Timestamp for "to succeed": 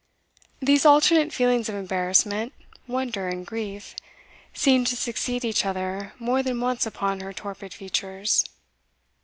4.87-5.45